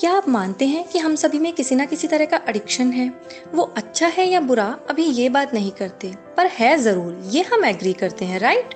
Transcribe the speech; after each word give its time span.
क्या 0.00 0.12
आप 0.12 0.28
मानते 0.28 0.66
हैं 0.66 0.84
कि 0.88 0.98
हम 0.98 1.14
सभी 1.14 1.38
में 1.38 1.52
किसी 1.52 1.74
ना 1.74 1.84
किसी 1.84 2.08
तरह 2.08 2.24
का 2.24 2.40
एडिक्शन 2.48 2.92
है? 2.92 3.08
वो 3.54 3.62
अच्छा 3.76 4.06
है 4.06 4.26
या 4.28 4.40
बुरा, 4.40 4.64
अभी 4.90 5.04
ये 5.04 5.28
बात 5.28 5.52
नहीं 5.54 5.70
करते। 5.70 6.12
पर 6.36 6.46
है 6.48 6.76
ज़रूर, 6.78 7.18
ये 7.30 7.42
हम 7.42 7.64
एग्री 7.64 7.92
करते 7.92 8.24
हैं 8.24 8.38
राइट 8.40 8.74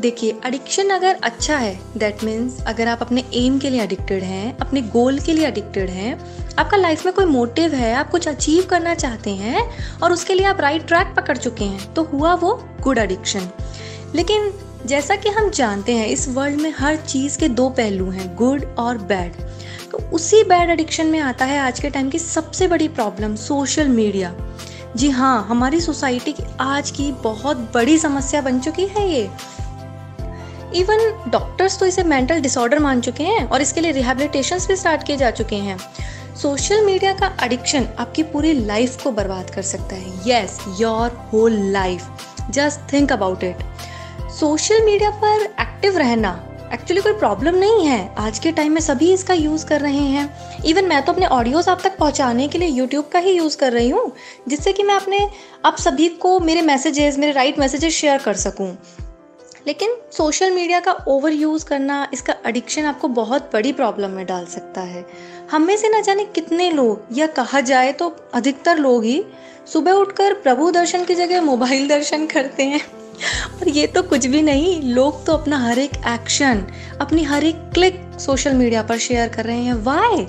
देखिए 0.00 0.38
एडिक्शन 0.46 0.90
अगर 0.90 1.18
अच्छा 1.22 1.56
है 1.56 1.74
दैट 1.96 2.22
मीन्स 2.24 2.62
अगर 2.66 2.88
आप 2.88 3.02
अपने 3.02 3.24
एम 3.34 3.58
के 3.58 3.70
लिए 3.70 3.82
एडिक्टेड 3.82 4.22
हैं, 4.22 4.56
अपने 4.58 4.82
गोल 4.82 5.18
के 5.18 5.32
लिए 5.32 5.46
एडिक्टेड 5.48 5.90
हैं, 5.90 6.14
आपका 6.58 6.76
लाइफ 6.76 7.04
में 7.06 7.14
कोई 7.14 7.24
मोटिव 7.26 7.74
है, 7.74 7.92
आप 7.94 8.10
कुछ 8.10 8.28
अचीव 8.28 8.66
करना 8.70 8.94
चाहते 8.94 9.30
हैं, 9.32 9.68
और 10.02 10.12
उसके 10.12 10.34
लिए 10.34 10.46
आप 10.46 10.60
राइट 10.60 10.86
ट्रैक 10.88 11.14
पकड़ 11.16 11.36
चुके 11.36 11.64
हैं 11.64 11.92
तो 11.94 12.02
हुआ 12.04 12.34
वो 12.34 12.54
गुड 12.80 12.98
एडिक्शन 12.98 13.50
लेकिन 14.14 14.52
जैसा 14.86 15.16
कि 15.16 15.28
हम 15.30 15.50
जानते 15.50 15.92
हैं, 15.92 16.06
इस 16.06 16.28
वर्ल्ड 16.28 16.60
में 16.60 16.72
हर 16.78 16.96
चीज़ 16.98 17.38
के 17.38 17.48
दो 17.50 17.68
पहलू 17.70 18.10
हैं 18.10 18.34
गुड 18.36 18.64
और 18.78 18.98
बैड 18.98 19.42
तो 19.94 19.98
उसी 20.12 20.42
बैड 20.42 20.70
एडिक्शन 20.70 21.06
में 21.06 21.18
आता 21.20 21.44
है 21.44 21.58
आज 21.58 21.78
के 21.80 21.88
टाइम 21.90 22.08
की 22.10 22.18
सबसे 22.18 22.66
बड़ी 22.68 22.86
प्रॉब्लम 22.88 23.34
सोशल 23.36 23.88
मीडिया 23.88 24.32
जी 24.96 25.08
हाँ 25.08 25.46
हमारी 25.48 25.80
सोसाइटी 25.80 26.32
की 26.32 26.44
आज 26.60 26.90
की 26.90 27.10
बहुत 27.22 27.56
बड़ी 27.74 27.96
समस्या 27.98 28.40
बन 28.42 28.58
चुकी 28.60 28.86
है 28.86 29.06
ये। 29.08 29.22
इवन 30.80 31.30
डॉक्टर्स 31.30 31.78
तो 31.78 31.86
इसे 31.86 32.02
मेंटल 32.02 32.40
डिसऑर्डर 32.40 32.78
मान 32.78 33.00
चुके 33.00 33.24
हैं 33.24 33.44
और 33.44 33.62
इसके 33.62 33.80
लिए 33.80 33.92
रिहेबिलिटेशन 33.92 34.58
भी 34.68 34.76
स्टार्ट 34.76 35.06
किए 35.06 35.16
जा 35.16 35.30
चुके 35.30 35.56
हैं। 35.58 35.78
सोशल 36.36 36.84
मीडिया 36.86 37.12
का 37.12 37.32
एडिक्शन 37.44 37.86
आपकी 37.98 38.22
पूरी 38.32 38.52
लाइफ 38.54 39.02
को 39.02 39.10
बर्बाद 39.10 39.50
कर 39.50 39.62
सकता 39.62 39.96
है। 39.96 40.12
Yes 40.26 40.58
your 40.80 41.16
whole 41.32 41.60
life 41.72 42.26
just 42.50 42.92
think 42.92 43.12
about 43.12 43.44
it 43.44 43.62
social 44.40 44.84
media 44.84 45.10
पर 45.22 45.46
एक्टिव 45.60 45.98
रहना 45.98 46.32
एक्चुअली 46.72 47.02
कोई 47.02 47.12
प्रॉब्लम 47.12 47.54
नहीं 47.54 47.86
है। 47.86 48.14
आज 48.18 48.38
के 48.38 48.52
टाइम 48.52 48.72
में 48.72 48.80
सभी 48.80 49.12
इसका 49.12 49.34
यूज़ 49.34 49.66
कर 49.66 49.80
रहे 49.80 49.92
हैं। 49.92 50.62
इवन 50.64 50.84
मैं 50.84 51.04
तो 51.04 51.12
अपने 51.12 51.26
ऑडियोज़ 51.26 51.70
आप 51.70 51.80
तक 51.82 51.96
पहुँचाने 51.98 52.48
के 52.48 52.58
लिए 52.58 52.68
यूट्यूब 52.68 53.08
का 53.08 53.18
ही 53.18 53.32
यूज़ 53.32 53.56
कर 53.56 53.72
रही 53.72 53.90
हूँ, 53.90 54.12
जिससे 54.48 54.72
कि 54.72 54.82
मैं 54.82 54.94
अपने, 54.94 55.18
आप 55.64 55.76
सभी 55.76 56.08
को 56.08 56.40
मेरे 56.40 56.62
मैसेजेस 56.62 57.18
मेरे 57.18 57.32
राइट 57.32 57.58
मैसेजेस 57.58 57.94
शेयर 57.94 58.18
कर 58.18 58.34
सकूँ। 58.34 58.76
लेकिन 59.66 59.96
सोशल 60.12 60.50
मीडिया 60.50 60.80
का 60.80 60.92
ओवर 61.08 61.32
यूज़ 61.32 61.64
करना, 61.64 62.08
इसका 62.12 62.34
एडिक्शन 62.46 62.84
आपको 62.84 63.08
बहुत 63.08 63.50
बड़ी 63.52 63.72
प्रॉब्लम 63.72 64.10
में 64.10 64.26
डाल 64.26 64.46
सकता 64.46 64.80
है। 64.80 65.06
हम 65.50 65.62
में 65.62 65.76
से 65.76 65.88
ना 65.88 66.00
जाने 66.00 66.24
कितने 66.24 66.70
लोग, 66.70 67.06
या 67.12 67.26
कहा 67.26 67.60
जाए 67.60 67.92
तो 67.92 68.16
अधिकतर 68.34 68.78
लोग 68.78 69.04
ही 69.04 69.24
सुबह 69.72 69.92
उठकर 69.92 70.34
प्रभु 70.34 70.70
दर्शन 70.70 71.04
की 71.04 71.14
जगह 71.14 71.40
मोबाइल 71.40 71.88
दर्शन 71.88 72.26
करते 72.26 72.62
हैं। 72.62 72.80
और 73.54 73.68
ये 73.68 73.86
तो 73.86 74.02
कुछ 74.02 74.26
भी 74.26 74.42
नहीं, 74.42 74.80
लोग 74.84 75.24
तो 75.26 75.32
अपना 75.32 75.58
हर 75.58 75.78
एक 75.78 75.94
एक्शन 76.06 76.64
अपनी 77.00 77.22
हर 77.22 77.44
एक 77.44 77.56
क्लिक 77.74 78.00
सोशल 78.20 78.52
मीडिया 78.52 78.82
पर 78.82 78.98
शेयर 78.98 79.28
कर 79.28 79.44
रहे 79.44 79.62
हैं। 79.62 79.74
वाई 79.74 80.26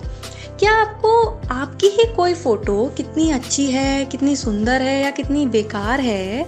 क्या 0.59 0.73
आपको, 0.73 1.25
आपकी 1.51 1.87
ही 1.87 2.05
कोई 2.15 2.33
फ़ोटो 2.33 2.85
कितनी 2.97 3.29
अच्छी 3.31 3.65
है, 3.65 4.05
कितनी 4.05 4.35
सुंदर 4.35 4.81
है 4.81 5.01
या 5.01 5.09
कितनी 5.11 5.45
बेकार 5.45 5.99
है, 5.99 6.45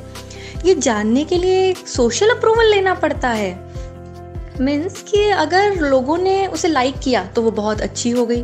ये 0.66 0.76
जानने 0.76 1.24
के 1.24 1.38
लिए 1.38 1.74
सोशल 1.88 2.30
अप्रूवल 2.30 2.66
लेना 2.66 2.94
पड़ता 2.94 3.30
है। 3.30 3.52
मीन्स 4.62 5.02
कि 5.02 5.28
अगर 5.30 5.76
लोगों 5.82 6.18
ने 6.18 6.46
उसे 6.48 6.68
लाइक 6.68 6.96
किया 7.00 7.24
तो 7.26 7.42
वो 7.42 7.52
बहुत 7.52 7.82
अच्छी 7.82 8.10
हो 8.10 8.26
गई। 8.26 8.42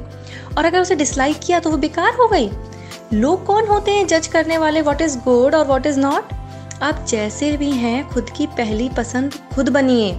और 0.58 0.66
अगर 0.66 0.82
उसे 0.82 0.96
डिसलाइक 0.96 1.40
किया 1.40 1.60
तो 1.60 1.70
वो 1.70 1.78
बेकार 1.78 2.14
हो 2.14 2.28
गई। 2.28 2.50
लोग 3.14 3.46
कौन 3.46 3.68
होते 3.68 3.92
हैं 3.92 4.06
जज 4.08 4.28
करने 4.28 4.58
वाले? 4.58 4.82
व्हाट 4.82 5.02
इज़ 5.02 5.18
गुड 5.18 5.56
और 5.56 5.66
व्हाट 5.66 5.86
इज़ 5.86 6.00
नॉट 6.00 6.34
आप 6.84 7.06
जैसे 7.10 7.52
भी 7.58 7.72
हैं, 7.72 8.08
खुद 8.10 8.30
की 8.38 8.46
पहली 8.50 8.90
पसंद 8.98 9.34
खुद 9.54 9.70
बनिए। 9.70 10.14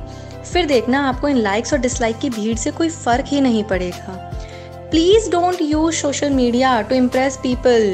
फिर 0.45 0.67
देखना 0.67 1.01
आपको 1.09 1.29
इन 1.29 1.37
लाइक्स 1.39 1.73
और 1.73 1.79
डिसलाइक 1.81 2.19
की 2.19 2.31
भीड़ 2.31 2.57
से 2.59 2.71
कोई 2.71 2.89
फ़र्क 2.91 3.25
ही 3.29 3.41
नहीं 3.41 3.63
पड़ेगा। 3.65 4.13
Please 4.91 5.31
don't 5.31 5.63
use 5.63 5.95
social 5.97 6.31
media 6.33 6.81
to 6.83 6.95
impress 6.95 7.37
people 7.43 7.91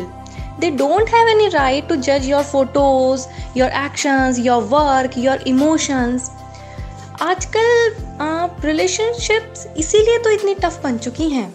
they 0.61 0.71
don't 0.73 1.09
have 1.09 1.29
any 1.29 1.49
right 1.49 1.89
to 1.89 1.97
जज 1.99 2.29
your 2.29 2.43
photos 2.45 3.27
your 3.57 3.71
actions 3.85 4.39
your 4.39 4.63
work 4.65 5.19
your 5.19 5.43
emotions 5.47 6.31
आजकल 7.23 7.97
रिलेशनशिप्स 8.65 9.67
इसीलिए 9.77 10.19
तो 10.19 10.31
इतनी 10.31 10.55
टफ 10.55 10.81
बन 10.85 10.99
चुकी 10.99 11.29
हैं, 11.31 11.55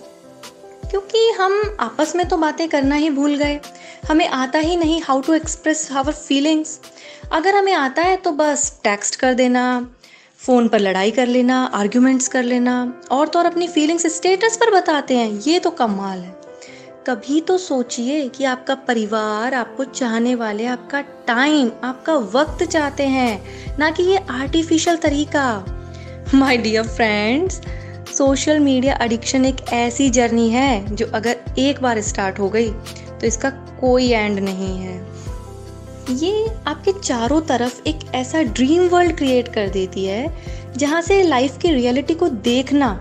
क्योंकि 0.89 1.29
हम 1.39 1.61
आपस 1.79 2.15
में 2.15 2.27
तो 2.27 2.37
बातें 2.37 2.67
करना 2.69 2.95
ही 2.95 3.09
भूल 3.11 3.35
गए। 3.35 3.59
हमें 4.07 4.27
आता 4.27 4.59
ही 4.59 4.75
नहीं 4.75 5.01
how 5.01 5.21
to 5.21 5.33
express 5.33 5.91
our 5.91 6.13
feelings 6.13 6.79
अगर 7.31 7.55
हमें 7.55 7.73
आता 7.73 8.01
है 8.01 8.15
तो 8.17 8.31
बस 8.31 8.79
टेक्स्ट 8.83 9.15
कर 9.15 9.33
देना 9.33 9.63
फ़ोन 10.39 10.67
पर 10.67 10.79
लड़ाई 10.79 11.11
कर 11.11 11.27
लेना 11.27 11.63
आर्ग्यूमेंट्स 11.73 12.27
कर 12.27 12.43
लेना 12.43 13.01
और 13.11 13.27
तो 13.27 13.39
और 13.39 13.45
अपनी 13.45 13.67
फीलिंग्स 13.67 14.05
स्टेटस 14.07 14.57
पर 14.57 14.71
बताते 14.71 15.17
हैं। 15.17 15.31
ये 15.47 15.59
तो 15.59 15.69
कमाल 15.69 16.19
है। 16.19 16.33
कभी 17.07 17.39
तो 17.41 17.57
सोचिए 17.57 18.27
कि 18.29 18.43
आपका 18.43 18.75
परिवार, 18.75 19.53
आपको 19.53 19.83
चाहने 19.83 20.35
वाले, 20.35 20.65
आपका 20.65 21.01
टाइम 21.27 21.71
आपका 21.83 22.15
वक्त 22.33 22.63
चाहते 22.63 23.03
हैं। 23.03 23.77
ना 23.77 23.89
कि 23.91 24.03
ये 24.03 24.17
आर्टिफिशियल 24.17 24.97
तरीका। 24.97 25.47
My 26.35 26.57
dear 26.57 26.87
friends 26.87 27.61
social 28.17 28.59
media 28.59 28.97
addiction 29.01 29.45
एक 29.45 29.69
ऐसी 29.73 30.09
जर्नी 30.09 30.49
है 30.49 30.95
जो 30.95 31.09
अगर 31.13 31.37
एक 31.59 31.81
बार 31.81 32.01
स्टार्ट 32.01 32.39
हो 32.39 32.49
गई 32.49 32.71
तो 32.71 33.27
इसका 33.27 33.49
कोई 33.81 34.09
एंड 34.09 34.39
नहीं 34.39 34.77
है। 34.77 35.03
ये 36.11 36.47
आपके 36.67 36.91
चारों 36.93 37.41
तरफ़ 37.41 37.81
एक 37.87 37.99
ऐसा 38.15 38.41
ड्रीम 38.43 38.87
वर्ल्ड 38.87 39.15
क्रिएट 39.17 39.47
कर 39.47 39.69
देती 39.69 40.05
है, 40.05 40.35
जहाँ 40.77 41.01
से 41.01 41.21
लाइफ 41.23 41.57
की 41.57 41.71
रियलिटी 41.71 42.13
को 42.13 42.29
देखना 42.29 42.99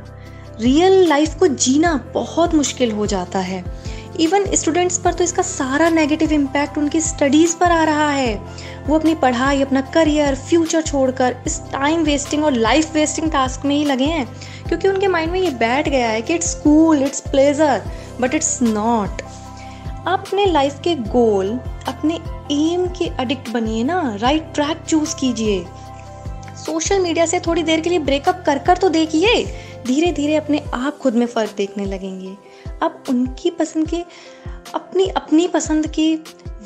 रियल 0.60 1.06
लाइफ 1.08 1.34
को 1.34 1.46
जीना 1.48 1.94
बहुत 2.14 2.54
मुश्किल 2.54 2.92
हो 2.92 3.06
जाता 3.06 3.38
है। 3.38 3.64
इवन 4.20 4.44
स्टूडेंट्स 4.54 4.98
पर 4.98 5.14
तो 5.14 5.24
इसका 5.24 5.42
सारा 5.42 5.88
नेगेटिव 5.90 6.32
इम्पैक्ट 6.32 6.78
उनकी 6.78 7.00
स्टडीज़ 7.00 7.56
पर 7.56 7.72
आ 7.72 7.82
रहा 7.84 8.10
है। 8.10 8.34
वो 8.86 8.98
अपनी 8.98 9.14
पढ़ाई, 9.14 9.62
अपना 9.62 9.80
करियर 9.94 10.34
फ्यूचर 10.34 10.82
छोड़कर 10.82 11.36
इस 11.46 11.60
टाइम 11.72 12.02
वेस्टिंग 12.02 12.44
और 12.44 12.52
लाइफ 12.52 12.94
वेस्टिंग 12.94 13.30
टास्क 13.32 13.64
में 13.64 13.74
ही 13.76 13.84
लगे 13.84 14.04
हैं, 14.04 14.26
क्योंकि 14.68 14.88
उनके 14.88 15.08
माइंड 15.08 15.32
में 15.32 15.40
ये 15.40 15.50
बैठ 15.52 15.88
गया 15.88 16.08
है 16.08 16.22
कि 16.22 16.34
it's 16.34 16.50
school 16.50 17.02
it's 17.02 17.20
pleasure 17.20 17.82
but 18.20 18.34
it's 18.34 18.58
not 18.62 19.22
आप 20.06 20.24
अपने 20.26 20.44
लाइफ 20.46 20.78
के 20.84 20.94
गोल 20.94 21.50
अपने 21.88 22.14
एम 22.52 22.86
के 22.88 23.08
अडिक्ट 23.20 23.48
बनिए 23.50 23.84
ना 23.84 24.16
राइट 24.20 24.52
ट्रैक 24.54 24.82
चूज़ 24.88 25.14
कीजिए। 25.16 25.64
सोशल 26.56 27.00
मीडिया 27.00 27.26
से 27.26 27.40
थोड़ी 27.40 27.62
देर 27.62 27.80
के 27.80 27.90
लिए 27.90 27.98
ब्रेकअप 27.98 28.42
कर 28.46 28.58
कर 28.58 28.76
तो 28.76 28.88
देखिए 28.88 29.44
धीरे 29.86 30.12
धीरे 30.12 30.34
अपने 30.36 30.62
आप 30.74 30.98
खुद 30.98 31.14
में 31.14 31.26
फ़र्क 31.26 31.54
देखने 31.56 31.84
लगेंगे। 31.84 32.36
अब 32.82 33.04
उनकी 33.08 33.50
पसंद 33.50 33.88
के, 33.88 34.02
अपनी 34.74 35.06
अपनी 35.06 35.48
पसंद 35.48 35.86
के 35.86 36.14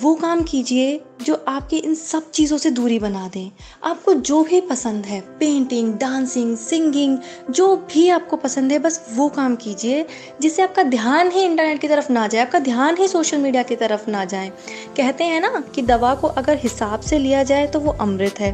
वो 0.02 0.14
काम 0.14 0.42
कीजिए 0.42 0.96
जो 1.28 1.34
आपके 1.48 1.76
इन 1.76 1.94
सब 1.94 2.30
चीज़ों 2.30 2.58
से 2.58 2.70
दूरी 2.70 2.98
बना 2.98 3.26
दें। 3.28 3.50
आपको 3.84 4.12
जो 4.14 4.42
भी 4.44 4.60
पसंद 4.60 5.06
है 5.06 5.20
पेंटिंग 5.40 5.92
डांसिंग 5.94 6.56
सिंगिंग 6.56 7.18
जो 7.50 7.76
भी 7.92 8.08
आपको 8.08 8.36
पसंद 8.36 8.72
है, 8.72 8.78
बस 8.78 9.00
वो 9.14 9.28
काम 9.28 9.56
कीजिए, 9.56 10.06
जिससे 10.40 10.62
आपका 10.62 10.82
ध्यान 10.82 11.30
ही 11.30 11.42
इंटरनेट 11.42 11.80
की 11.80 11.88
तरफ़ 11.88 12.12
ना 12.12 12.26
जाए, 12.26 12.42
आपका 12.42 12.58
ध्यान 12.58 12.96
ही 12.96 13.08
सोशल 13.08 13.38
मीडिया 13.38 13.62
की 13.62 13.76
तरफ़ 13.76 14.10
ना 14.10 14.24
जाए। 14.24 14.48
कहते 14.96 15.24
हैं 15.24 15.40
ना 15.40 15.64
कि 15.74 15.82
दवा 15.82 16.14
को 16.14 16.28
अगर 16.28 16.58
हिसाब 16.58 17.00
से 17.00 17.18
लिया 17.18 17.42
जाए 17.42 17.66
तो 17.66 17.80
वो 17.80 17.92
अमृत 18.00 18.40
है, 18.40 18.52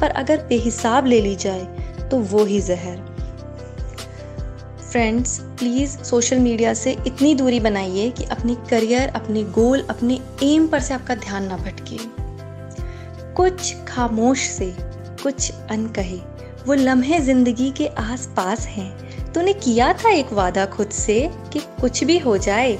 पर 0.00 0.10
अगर 0.10 0.46
बेहिसाब 0.46 1.06
ले 1.06 1.20
ली 1.20 1.36
जाए 1.36 1.64
तो 2.10 2.18
वो 2.18 2.44
ही 2.44 2.60
जहर। 2.60 3.09
फ्रेंड्स 4.90 5.38
प्लीज़ 5.58 5.96
सोशल 5.98 6.38
मीडिया 6.38 6.72
से 6.74 6.92
इतनी 7.06 7.34
दूरी 7.34 7.60
बनाइए 7.60 8.08
कि 8.10 8.24
अपनी 8.26 8.54
करियर 8.70 9.08
अपने 9.08 9.42
गोल 9.52 9.84
अपने 9.90 10.18
एम 10.42 10.66
पर 10.68 10.80
से 10.80 10.94
आपका 10.94 11.14
ध्यान 11.16 11.44
ना 11.44 11.56
भटके। 11.56 11.98
कुछ 13.34 13.74
खामोश 13.88 14.46
से, 14.48 14.72
कुछ 15.22 15.50
अनकहे, 15.70 16.18
वो 16.66 16.74
लम्हे 16.74 17.18
ज़िंदगी 17.20 17.70
के 17.70 17.86
आस 17.98 18.26
पास 18.36 18.66
हैं। 18.66 19.32
तूने 19.32 19.52
किया 19.54 19.92
था 19.94 20.10
एक 20.10 20.32
वादा 20.32 20.66
खुद 20.66 20.88
से 20.90 21.20
कि 21.52 21.60
कुछ 21.80 22.04
भी 22.04 22.18
हो 22.18 22.36
जाए, 22.38 22.78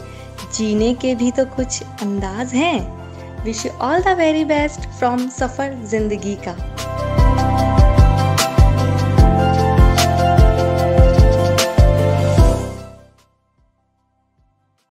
जीने 0.57 0.93
के 0.95 1.15
भी 1.15 1.31
तो 1.31 1.45
कुछ 1.47 1.83
अंदाज 1.83 2.55
हैं। 2.55 3.45
Wish 3.45 3.65
you 3.67 3.73
all 3.73 4.03
the 4.03 4.17
very 4.19 4.45
best 4.45 4.89
from 4.99 5.29
सफ़र 5.31 5.83
ज़िंदगी 5.87 6.35
का। 6.49 6.57